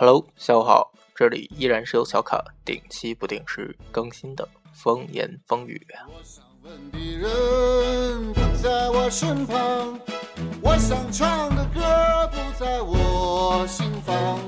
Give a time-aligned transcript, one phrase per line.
[0.00, 5.84] Hello，下午好，这里依然是由小卡定期不定时更新的风言风语。
[6.06, 9.98] 我想问的人不在我身旁，
[10.62, 11.80] 我想唱的歌
[12.30, 14.38] 不在我心房。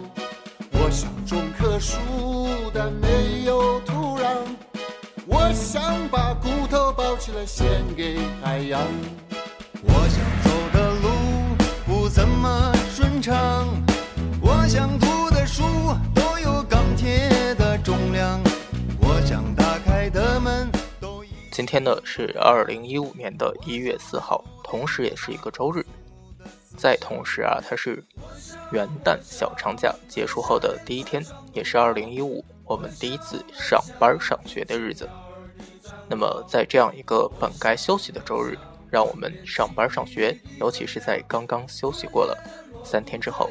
[0.70, 1.98] 我想种棵树，
[2.72, 4.30] 但没有土壤。
[5.26, 8.80] 我想把骨头包起来献给海洋。
[9.82, 11.10] 我想走的路
[11.84, 13.66] 不怎么顺畅，
[14.40, 14.96] 我想
[21.50, 25.84] 今天呢是二零一五年的一月四号，同时也是一个周日。
[26.76, 28.02] 再同时啊，它是
[28.70, 31.20] 元旦小长假结束后的第一天，
[31.52, 35.08] 也是二零一五我们第一次上班上学的日子。
[36.08, 38.56] 那么在这样一个本该休息的周日，
[38.88, 42.38] 让我们上班上学，尤其是在刚刚休息过了
[42.84, 43.50] 三天之后，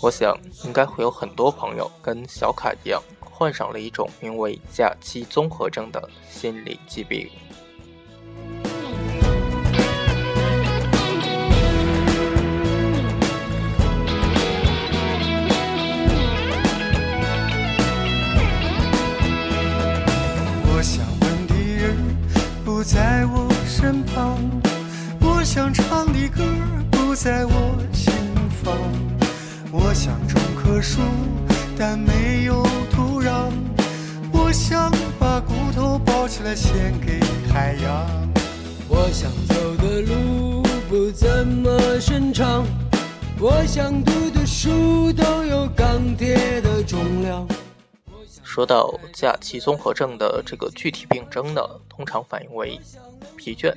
[0.00, 0.34] 我想
[0.64, 3.00] 应该会有很多朋友跟小卡一样，
[3.36, 7.28] 患上了一种名为假期综合症的心理疾病。
[20.66, 21.96] 我想问的人
[22.64, 24.38] 不在我身旁，
[25.20, 26.44] 我想唱的歌
[26.92, 28.14] 不在我心
[28.62, 28.72] 房。
[29.72, 31.00] 我想种棵树，
[31.76, 32.62] 但没有
[36.44, 37.18] 头包起来献给
[37.50, 38.06] 海洋。
[38.86, 42.66] 我想走的路不怎么顺畅，
[43.40, 47.48] 我想读的书都有钢铁的重量。
[48.42, 52.78] 说到假期综合症的这个具体病症呢，通常反映为
[53.36, 53.74] 疲倦、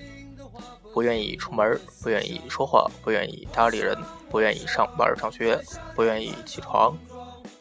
[0.94, 3.98] 不愿意出门、不愿意说话、不愿意搭理人、
[4.30, 5.58] 不愿意上班上学、
[5.96, 6.96] 不愿意起床、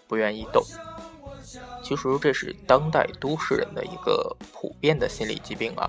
[0.09, 0.63] 不愿意动。
[1.87, 5.89] 其实这是当代都市人的一个普遍的心理疾病啊，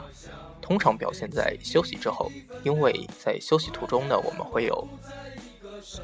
[0.62, 2.32] 通常表现在休息之后，
[2.62, 4.88] 因为在休息途中呢，我们会有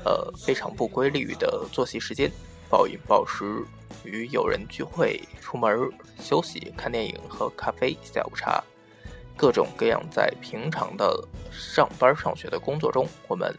[0.04, 2.32] 呃非常不规律的作息时间，
[2.72, 3.64] 暴饮暴食。
[4.04, 5.88] 与友人聚会、出门
[6.20, 8.62] 休息、看电影、喝咖啡、下午茶，
[9.38, 13.56] 各种各样在平常的上班上学的工作中，我们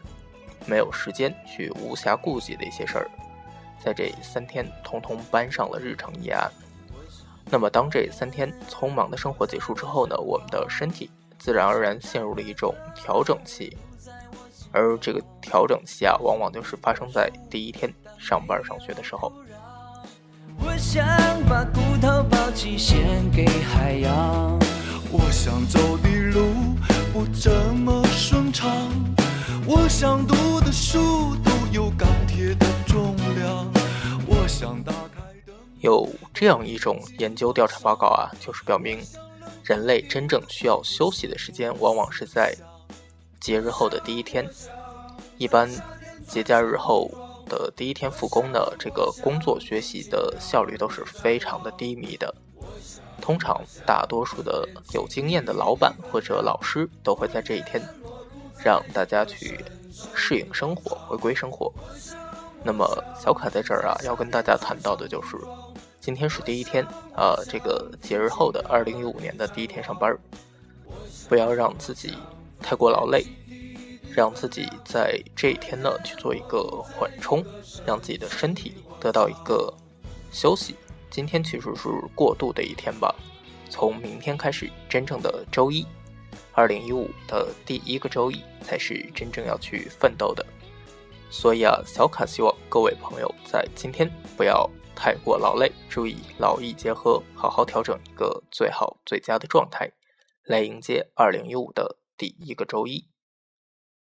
[0.67, 3.09] 没有时间去无暇顾及的一些事儿，
[3.85, 6.49] 在这三天通通搬上了日程一案。
[7.51, 13.77] 那么，当这三天匆忙的生活结束之后呢，我们的身体自然而然陷入了一种调整期，
[14.71, 19.31] 而这个调整期啊，往往就是发生在第一天上班上学的时候。
[20.57, 21.05] 我想
[21.47, 24.57] 把骨头包起献给海洋。
[25.11, 26.49] 我想走的路
[27.13, 28.71] 不怎么顺畅，
[29.67, 30.25] 我想
[35.79, 38.99] 有这样一种研究调查报告啊，就是表明，
[39.63, 42.55] 人类真正需要休息的时间，往往是在
[43.39, 44.47] 节日后的第一天。
[45.37, 45.69] 一般
[46.27, 47.11] 节假日后。
[47.47, 52.33] 的第一天复工呢，这个工作学习的效率都是非常的低迷的。
[53.21, 57.79] 通常，大多数的有经验的老板或者老师都会在这一天
[58.63, 59.63] 让大家去
[60.15, 61.71] 适应生活，回归生活。
[62.65, 62.83] 那么，
[63.15, 65.37] 小卡在这儿啊，要跟大家谈到的就是，
[66.01, 66.83] 今天是第一天
[67.15, 70.17] 啊，这个节日后的二零一五年的第一天上班，
[71.29, 72.15] 不要让自己
[72.59, 73.23] 太过劳累。
[74.15, 77.43] 让自己在这一天呢去做一个缓冲，
[77.85, 79.71] 让自己的身体得到一个
[80.31, 80.73] 休息。
[81.11, 83.13] 今天其实是过渡的一天吧，
[83.69, 85.85] 从明天开始，真正的周一，
[86.53, 90.45] 二零一五的第一个周一才是真正要去奋斗的。
[91.29, 94.05] 所以啊，小卡希望各位朋友在今天
[94.35, 99.89] 不要太过劳累，注意劳逸结合，好好调整一个最好最佳的状态，
[100.43, 103.07] 来迎接二零一五的第一个周一。